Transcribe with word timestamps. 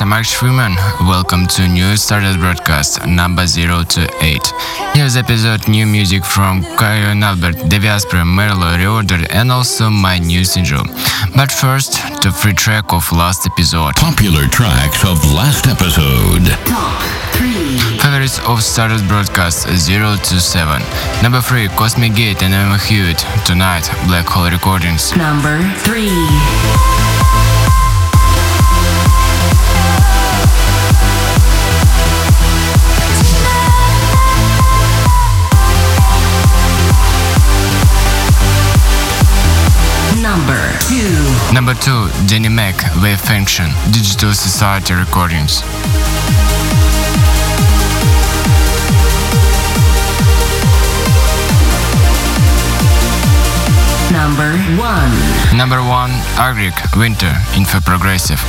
Hey 0.00 0.06
guys, 0.06 0.12
I'm 0.12 0.12
Alex 0.14 0.32
Freeman. 0.32 0.76
Welcome 1.06 1.46
to 1.48 1.68
new 1.68 1.94
Stardust 1.94 2.38
broadcast 2.38 3.06
number 3.06 3.46
0 3.46 3.82
to 3.90 4.08
8. 4.22 4.52
Here's 4.94 5.16
episode 5.16 5.68
new 5.68 5.84
music 5.84 6.24
from 6.24 6.62
Caio 6.76 7.10
and 7.10 7.22
Albert, 7.22 7.68
Davey 7.68 7.88
Asprey, 7.88 8.20
Merlo, 8.20 8.78
Reorder, 8.78 9.26
and 9.30 9.52
also 9.52 9.90
my 9.90 10.18
new 10.18 10.44
single. 10.44 10.84
But 11.36 11.52
first, 11.52 12.00
the 12.22 12.30
free 12.32 12.54
track 12.54 12.92
of 12.94 13.12
last 13.12 13.46
episode. 13.46 13.94
Popular 13.96 14.46
tracks 14.48 15.04
of 15.04 15.22
last 15.34 15.66
episode. 15.66 16.48
Top 16.64 17.02
3. 17.36 17.98
Favorites 18.00 18.40
of 18.48 18.62
Stardust 18.62 19.06
broadcast 19.06 19.68
0 19.68 20.16
to 20.16 20.40
7. 20.40 20.80
Number 21.22 21.42
3, 21.42 21.68
Cosmic 21.76 22.14
Gate 22.14 22.42
and 22.42 22.54
Emma 22.54 22.78
Hewitt. 22.78 23.18
Tonight, 23.44 23.90
Black 24.06 24.26
Hole 24.26 24.50
Recordings. 24.50 25.14
Number 25.16 25.60
3. 25.84 27.09
Number 41.52 41.74
2, 41.74 42.08
Danny 42.28 42.48
Mac, 42.48 42.76
Wave 43.02 43.20
Function, 43.20 43.66
Digital 43.90 44.32
Society 44.32 44.94
Recordings. 44.94 45.62
Number 54.12 54.56
1. 54.78 55.56
Number 55.56 55.82
1, 55.82 56.10
Agric, 56.38 56.96
Winter, 56.96 57.34
Info 57.56 57.80
Progressive. 57.80 58.40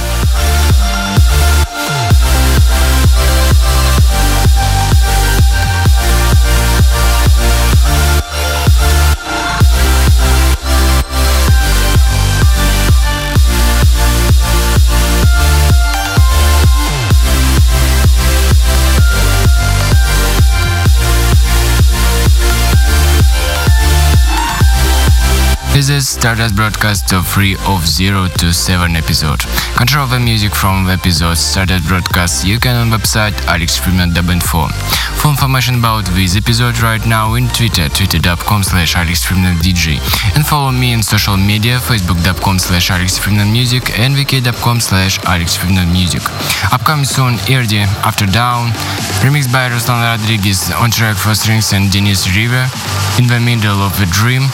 Stardust 26.31 26.55
Broadcast 26.55 27.09
Top 27.09 27.25
3 27.25 27.55
of 27.67 27.86
0 27.86 28.30
to 28.39 28.53
7 28.53 28.95
episode. 28.95 29.43
Control 29.75 30.08
the 30.08 30.17
music 30.17 30.55
from 30.55 30.86
the 30.86 30.93
episode 30.93 31.36
Stardust 31.36 31.86
Broadcast 31.89 32.47
you 32.47 32.58
can 32.58 32.73
on 32.80 32.87
website 32.87 33.36
alexfreeman.info. 33.52 34.71
For 35.20 35.27
information 35.27 35.83
about 35.83 36.05
this 36.15 36.37
episode 36.37 36.80
right 36.80 37.05
now 37.05 37.33
in 37.33 37.49
Twitter, 37.49 37.89
twitter.com 37.89 38.64
slash 38.64 38.95
alexfreeman.dj 38.95 39.99
and 40.37 40.47
follow 40.47 40.71
me 40.71 40.93
in 40.93 41.03
social 41.03 41.36
media, 41.36 41.80
facebook.com 41.80 42.59
slash 42.59 42.89
alexfreeman.music 42.89 43.99
and 43.99 44.15
wiki.com 44.15 44.80
slash 44.80 45.20
alexfreeman.music. 45.27 46.23
Upcoming 46.71 47.03
soon, 47.03 47.36
Erdi, 47.52 47.83
After 48.08 48.25
Down, 48.25 48.71
remixed 49.20 49.52
by 49.52 49.67
Ruslan 49.67 49.99
Radriges 49.99 50.71
on 50.80 50.91
track 50.91 51.17
for 51.17 51.36
strings 51.36 51.73
and 51.73 51.91
Denise 51.91 52.31
River, 52.33 52.71
In 53.20 53.27
the 53.27 53.41
Middle 53.43 53.83
of 53.83 53.99
a 53.99 54.05
Dream, 54.05 54.47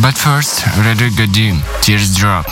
but 0.00 0.16
first, 0.16 0.64
Rodrigo 0.78 1.26
Deem, 1.26 1.60
Tears 1.80 2.16
Drop. 2.16 2.46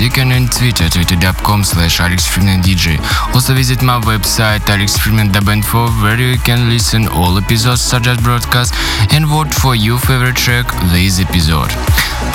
You 0.00 0.10
can 0.10 0.30
on 0.30 0.46
Twitter, 0.46 0.88
twitter.com 0.88 1.64
slash 1.64 1.98
AlexFreemanDJ. 1.98 2.98
Also 3.34 3.52
visit 3.52 3.82
my 3.82 3.98
website, 4.00 4.60
AlexFreeman.info, 4.70 5.88
where 6.02 6.20
you 6.20 6.38
can 6.38 6.68
listen 6.68 7.08
all 7.08 7.36
episodes 7.36 7.82
Stardust 7.82 8.22
Broadcast 8.22 8.74
and 9.12 9.26
vote 9.26 9.52
for 9.52 9.74
your 9.74 9.98
favorite 9.98 10.36
track 10.36 10.66
this 10.92 11.18
episode. 11.18 11.70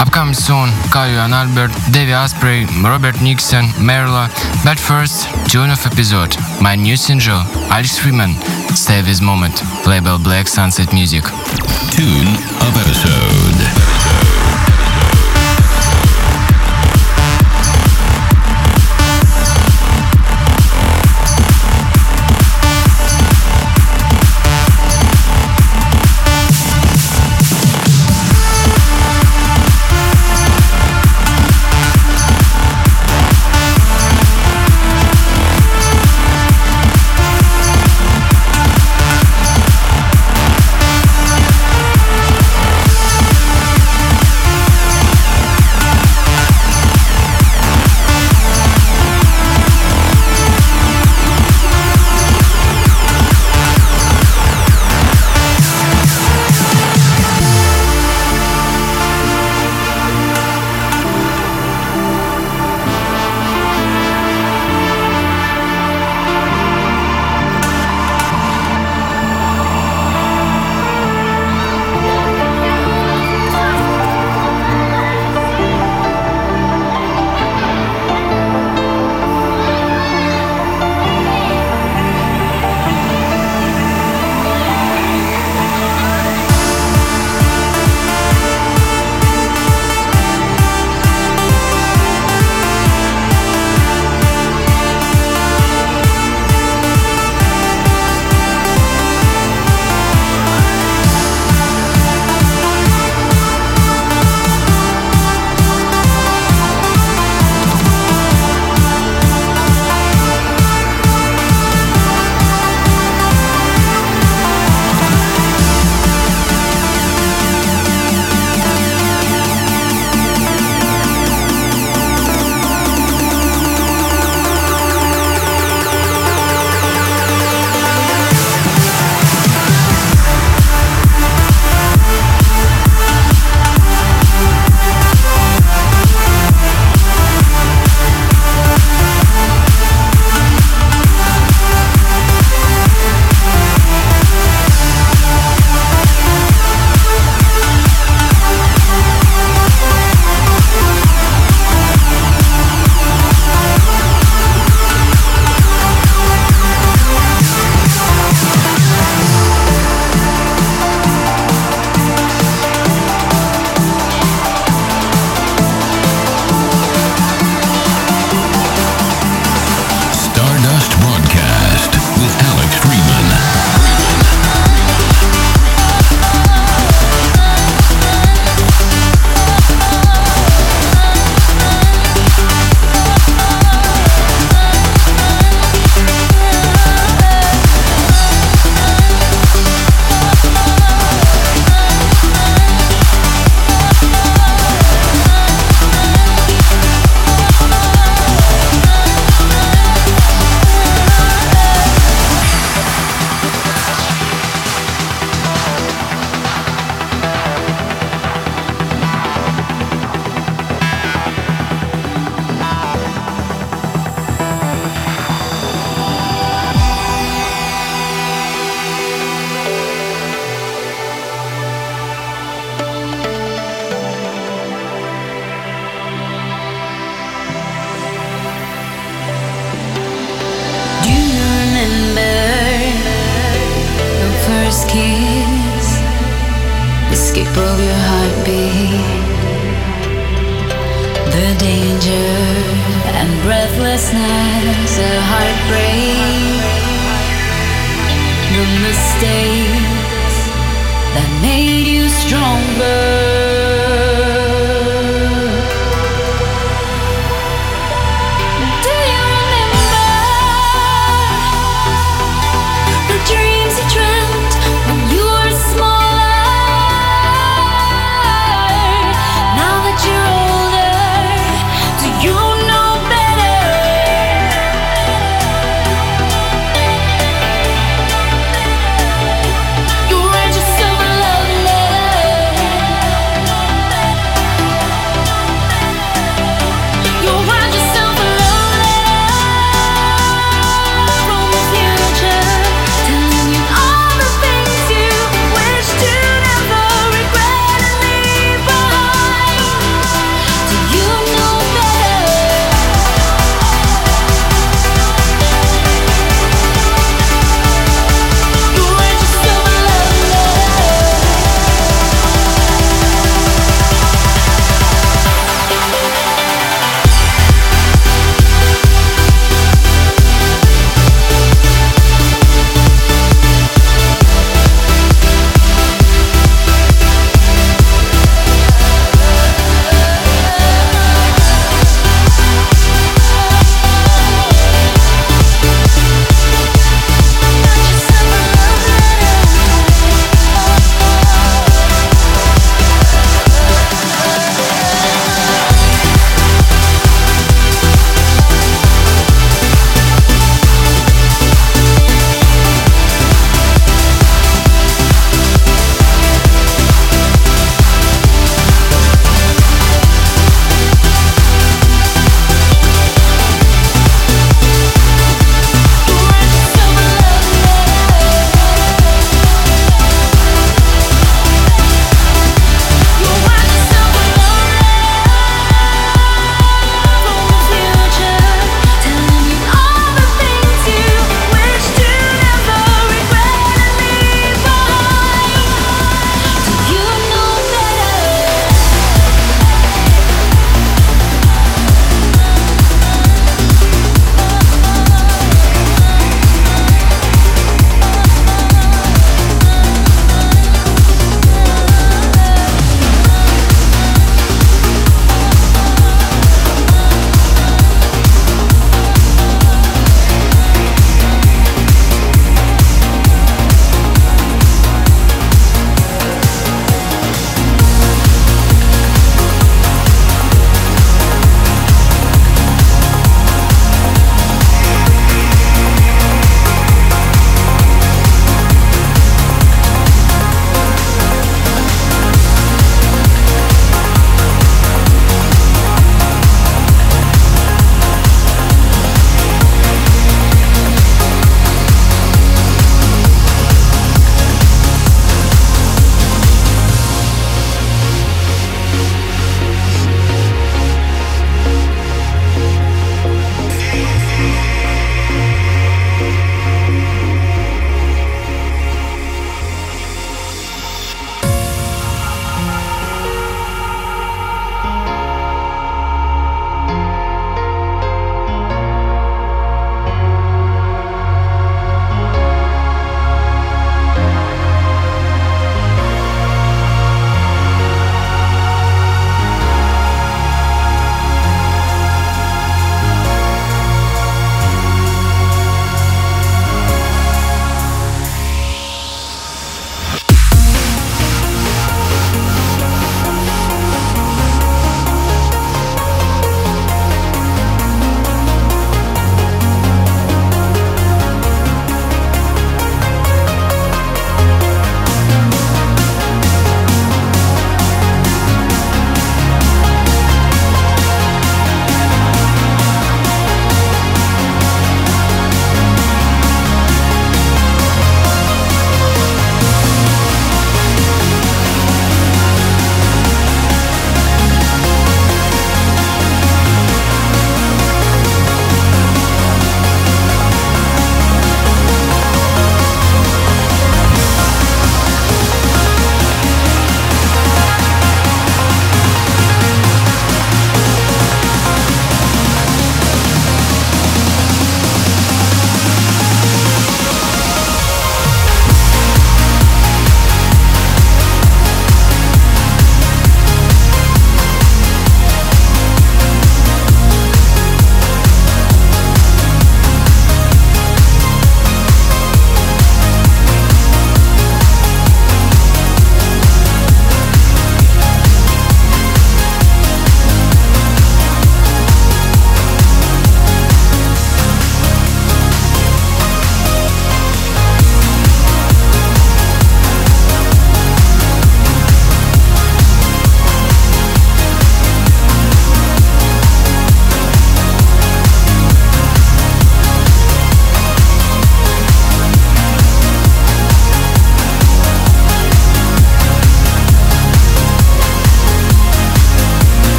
Upcoming 0.00 0.34
soon, 0.34 0.68
Kayo 0.92 1.24
and 1.24 1.32
Albert, 1.32 1.72
Davey 1.92 2.12
Asprey, 2.12 2.66
Robert 2.84 3.20
Nickson, 3.22 3.64
Merla. 3.80 4.28
But 4.62 4.78
first, 4.78 5.24
tune 5.50 5.70
of 5.70 5.80
episode, 5.86 6.36
my 6.60 6.74
new 6.74 6.96
single, 6.96 7.40
Alex 7.72 7.98
Freeman, 7.98 8.34
Stay 8.74 9.00
This 9.00 9.22
Moment, 9.22 9.62
label 9.86 10.18
Black 10.18 10.46
Sunset 10.48 10.92
Music. 10.92 11.24
Tune 11.90 12.36
of 12.60 12.76
episode. 12.76 13.45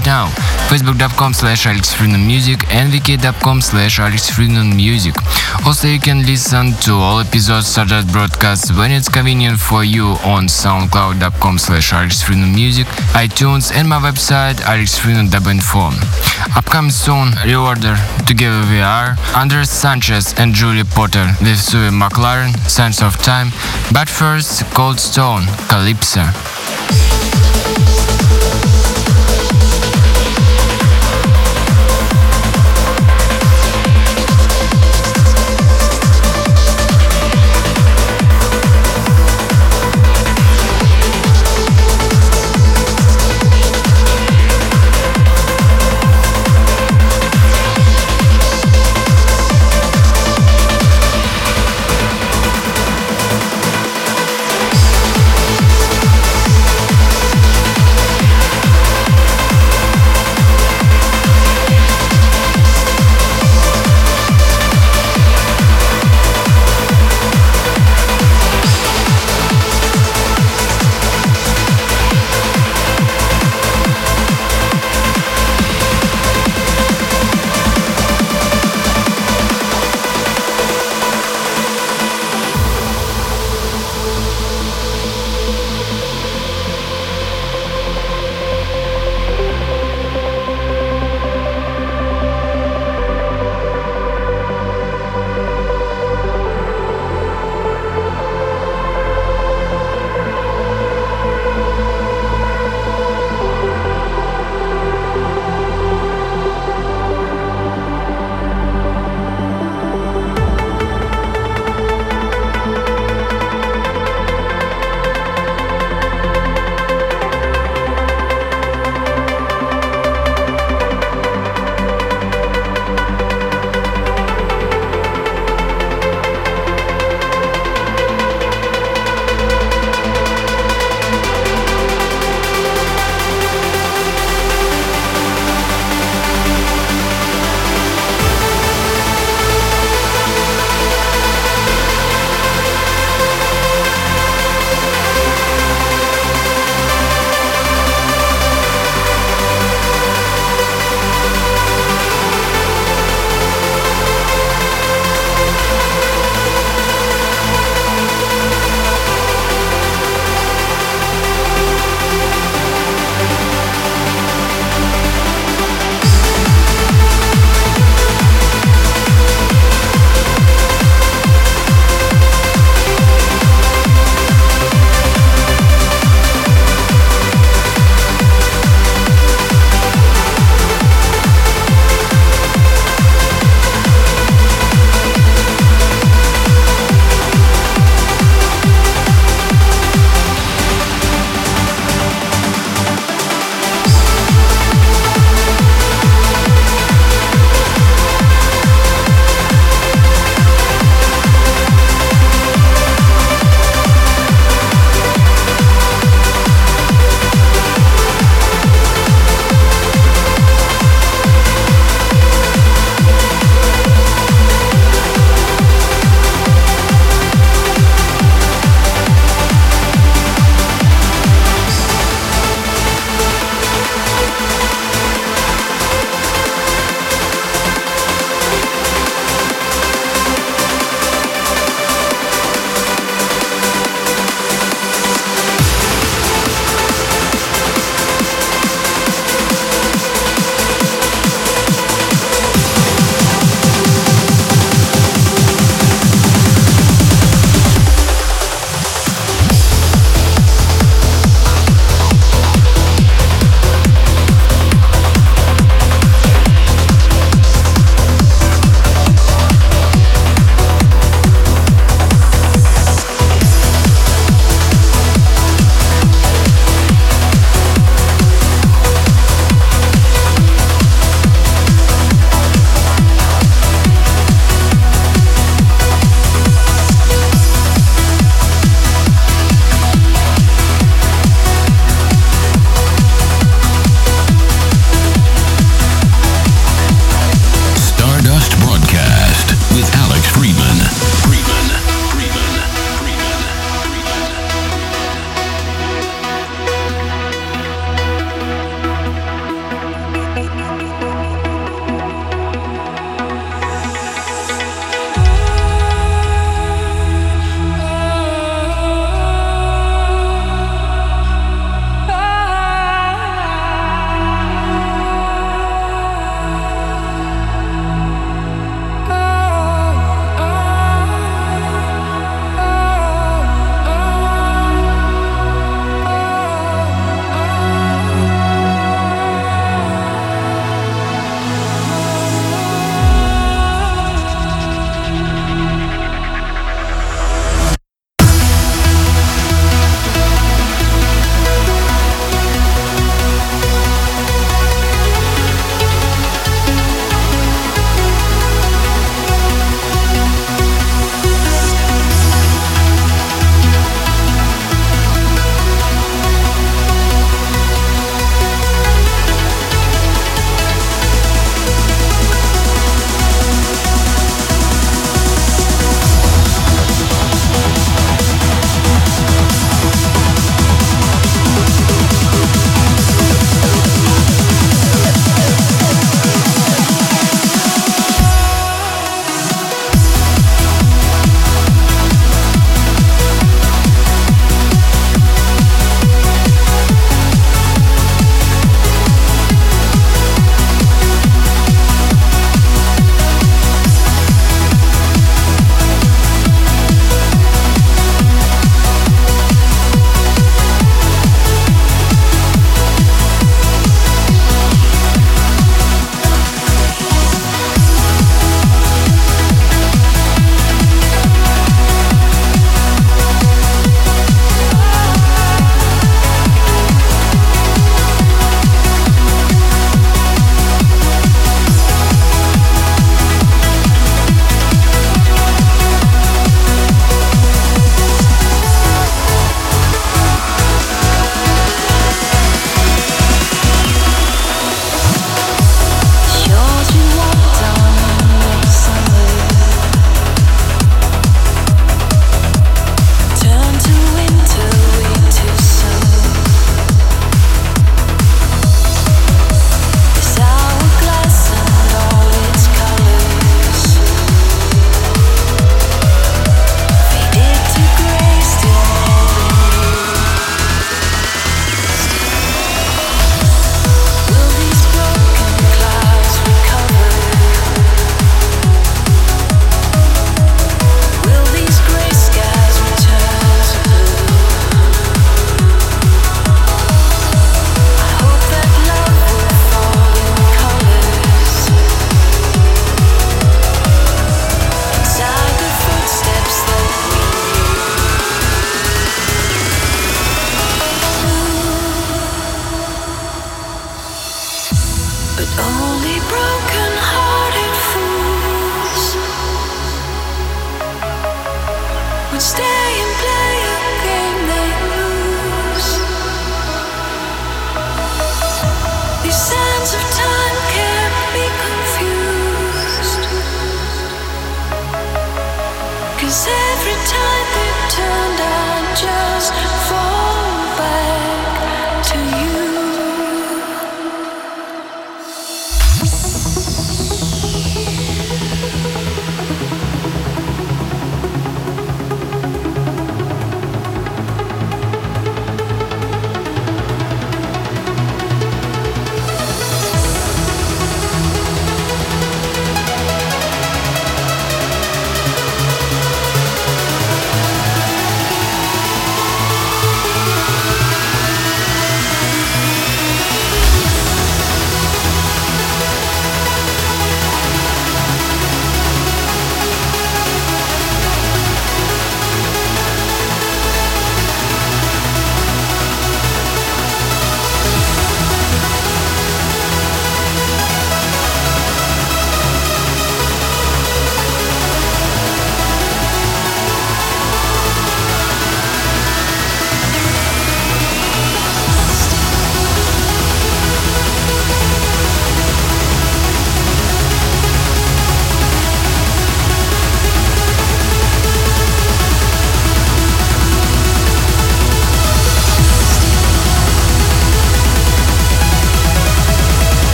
Right 0.00 0.06
now. 0.06 0.26
Facebook.com 0.70 1.34
slash 1.34 1.66
Alex 1.66 1.92
AlexFreedomMusic 1.94 2.72
and 2.72 2.92
VK.com 2.92 3.60
slash 3.60 3.98
AlexFreedomMusic. 3.98 5.14
Also, 5.66 5.88
you 5.88 5.98
can 6.00 6.24
listen 6.24 6.72
to 6.84 6.92
all 6.92 7.20
episodes 7.20 7.66
such 7.66 7.92
as 7.92 8.04
broadcasts 8.06 8.72
when 8.72 8.90
it's 8.90 9.08
convenient 9.08 9.58
for 9.58 9.84
you 9.84 10.16
on 10.24 10.46
SoundCloud.com 10.46 11.58
slash 11.58 11.92
AlexFreedomMusic, 11.92 12.84
iTunes, 13.12 13.74
and 13.74 13.88
my 13.88 13.98
website 13.98 14.54
AlexFreedom.info. 14.72 15.90
Upcoming 16.56 16.90
soon, 16.90 17.32
Reorder, 17.44 17.96
Together 18.26 18.64
We 18.70 18.80
Are, 18.80 19.16
Andres 19.34 19.68
Sanchez 19.68 20.32
and 20.38 20.54
Julie 20.54 20.84
Potter 20.84 21.34
with 21.42 21.58
Sue 21.58 21.90
McLaren, 21.90 22.56
Sense 22.68 23.02
of 23.02 23.18
Time, 23.18 23.50
but 23.92 24.08
first, 24.08 24.64
Cold 24.72 24.98
Stone, 24.98 25.44
Calypso. 25.68 26.24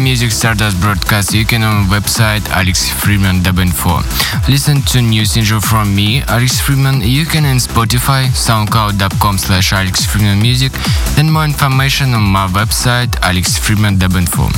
Control 0.00 0.12
Music 0.16 0.32
Stardust 0.32 0.80
broadcast 0.80 1.34
you 1.34 1.44
can 1.44 1.62
on 1.62 1.84
website 1.84 2.48
Alex 2.50 2.88
Freeman 2.88 3.44
Info. 3.46 4.00
Listen 4.48 4.80
to 4.82 5.02
new 5.02 5.24
single 5.26 5.60
from 5.60 5.94
me, 5.94 6.22
Alex 6.22 6.58
Freeman. 6.60 7.02
You 7.02 7.26
can 7.26 7.44
on 7.44 7.58
Spotify, 7.58 8.24
soundcloud.com 8.32 9.36
slash 9.38 9.72
Alex 9.72 10.06
Freeman 10.06 10.40
Music, 10.40 10.72
and 11.18 11.30
more 11.30 11.44
information 11.44 12.14
on 12.14 12.22
my 12.22 12.46
website 12.48 13.14
Alex 13.20 13.58
Freeman 13.58 14.00
Info. 14.00 14.48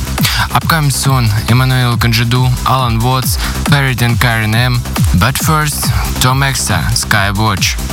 Upcoming 0.55 0.90
soon, 0.90 1.24
Emmanuel 1.49 1.97
Conjadu, 1.97 2.47
Alan 2.66 3.01
Watts, 3.01 3.36
Parrot 3.68 4.03
and 4.03 4.20
Karen 4.20 4.55
M. 4.55 4.78
But 5.18 5.36
first, 5.36 5.84
Tom 6.22 6.43
Exo, 6.43 6.78
Skywatch. 6.95 7.91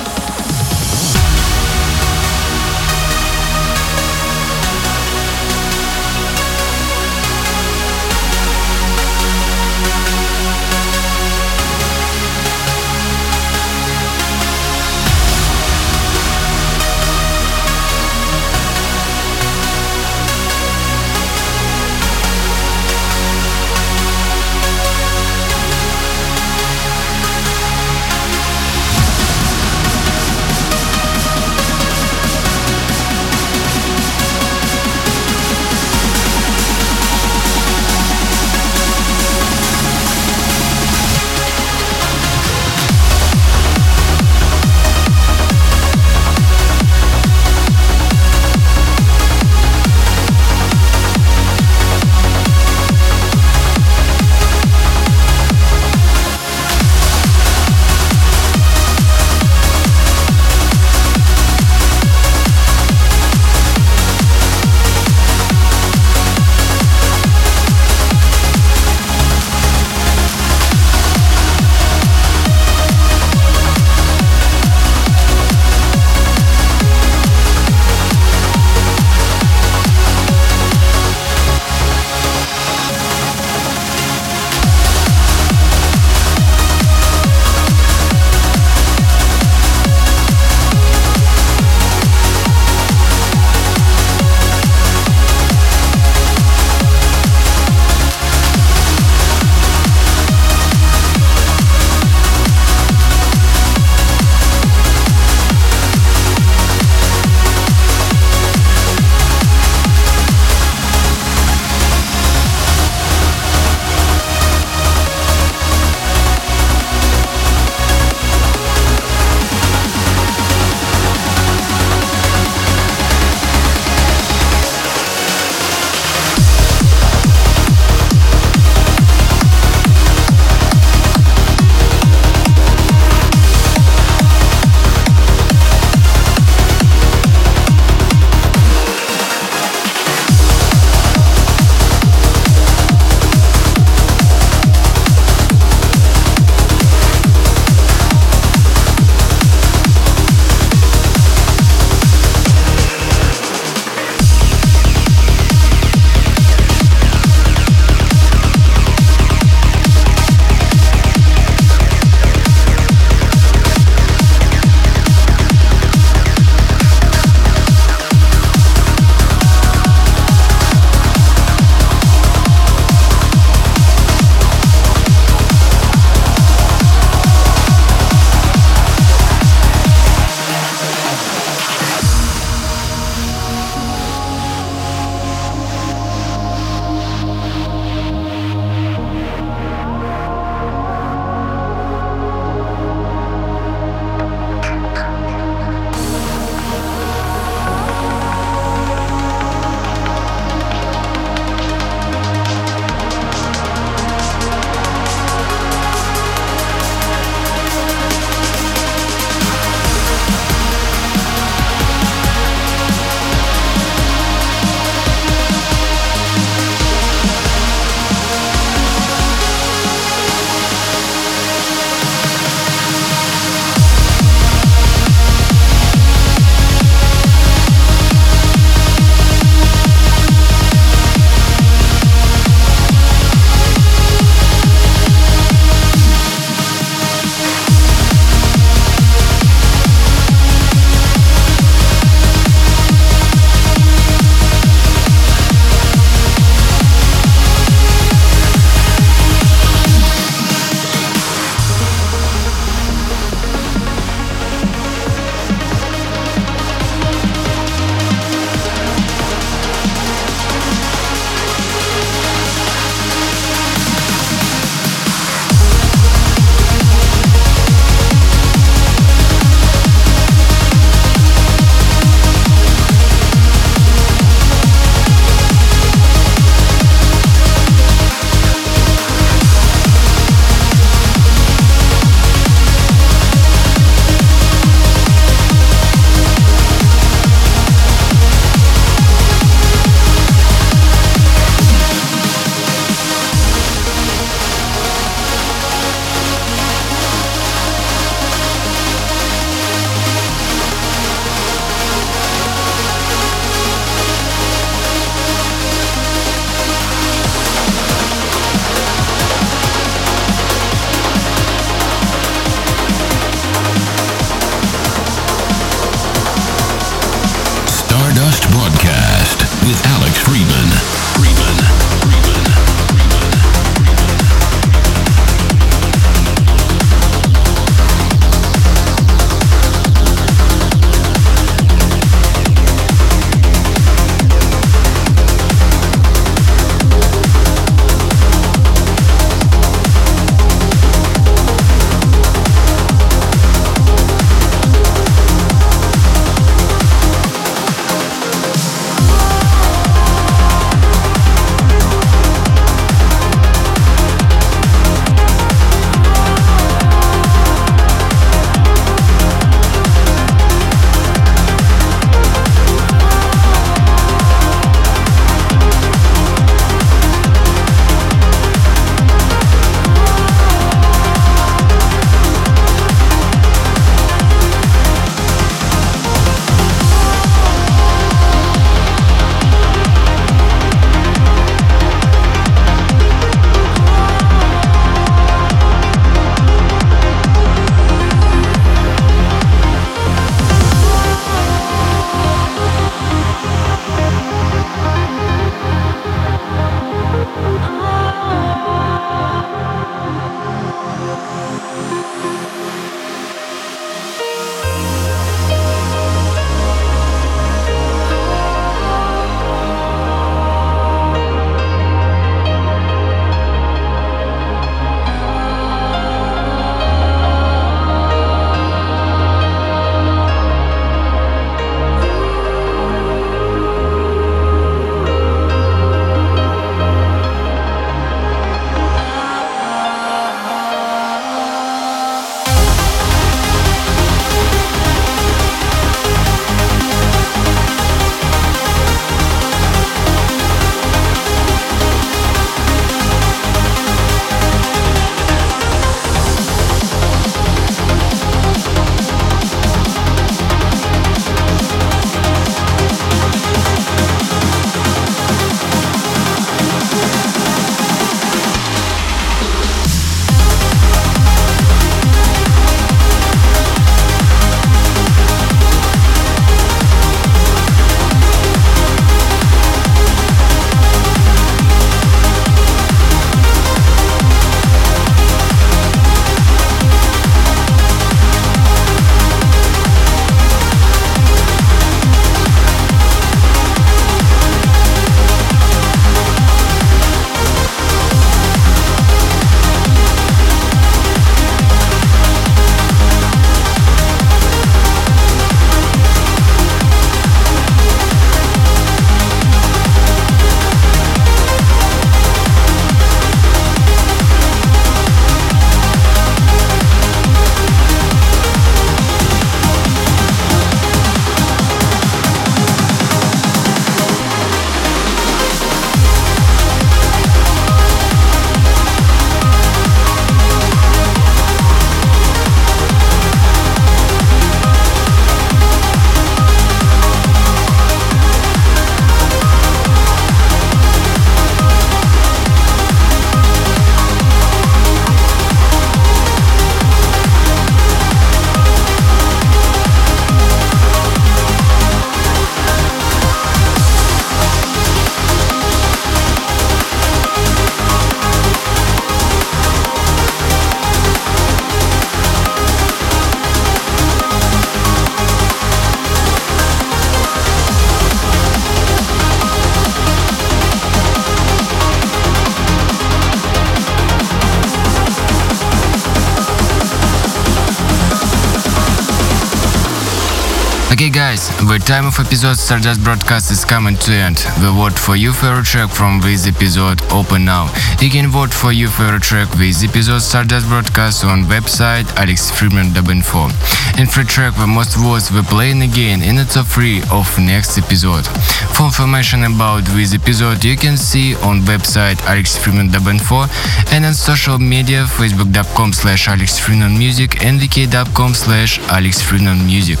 The 571.78 571.84
time 571.84 572.06
of 572.06 572.18
episode 572.18 572.56
Stardust 572.56 573.04
broadcast 573.04 573.50
is 573.50 573.62
coming 573.62 573.96
to 573.96 574.12
end. 574.12 574.36
The 574.64 574.72
vote 574.72 574.98
for 574.98 575.14
your 575.14 575.34
favorite 575.34 575.66
track 575.66 575.90
from 575.90 576.20
this 576.20 576.46
episode 576.46 577.02
open 577.12 577.44
now. 577.44 577.68
You 578.00 578.08
can 578.08 578.28
vote 578.28 578.52
for 578.54 578.72
your 578.72 578.88
favorite 578.88 579.22
track 579.22 579.50
with 579.58 579.84
episode 579.84 580.20
Stardust 580.20 580.68
broadcast 580.68 581.24
on 581.24 581.44
website 581.44 582.04
alexfreeman.info. 582.16 583.50
And 583.98 584.10
free 584.10 584.24
track 584.24 584.54
the 584.56 584.66
most 584.66 584.96
votes 584.96 585.30
we 585.30 585.42
playing 585.42 585.82
again 585.82 586.22
in 586.22 586.36
the 586.36 586.44
top 586.44 586.66
3 586.66 587.02
of 587.12 587.28
next 587.38 587.76
episode. 587.76 588.24
For 588.72 588.84
information 588.86 589.44
about 589.44 589.84
this 589.92 590.14
episode 590.14 590.64
you 590.64 590.76
can 590.76 590.96
see 590.96 591.34
on 591.44 591.60
website 591.68 592.16
alexfreeman.info 592.24 593.48
and 593.92 594.04
on 594.04 594.14
social 594.14 594.58
media 594.58 595.04
facebook.com 595.04 595.92
slash 595.92 596.28
alexfreemanmusic 596.28 597.44
and 597.44 597.60
vk.com 597.60 598.32
slash 598.34 598.78
alexfreemanmusic. 598.96 600.00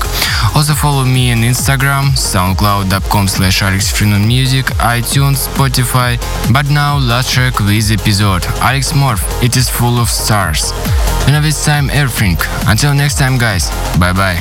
Also 0.56 0.72
follow 0.74 1.04
me 1.04 1.32
on 1.32 1.38
Instagram, 1.38 1.65
soundcloud.com 1.66 3.26
slash 3.26 3.60
alexfreemanmusic, 3.60 4.66
iTunes, 4.78 5.48
Spotify. 5.48 6.16
But 6.52 6.70
now 6.70 6.96
let's 6.96 7.32
check 7.32 7.54
this 7.54 7.90
episode. 7.90 8.44
Alex 8.62 8.92
Morph, 8.92 9.24
it 9.42 9.56
is 9.56 9.68
full 9.68 9.98
of 9.98 10.08
stars. 10.08 10.70
And 11.26 11.44
this 11.44 11.64
time 11.64 11.90
everything. 11.90 12.36
Until 12.68 12.94
next 12.94 13.18
time 13.18 13.36
guys, 13.36 13.68
bye 13.98 14.12
bye. 14.12 14.36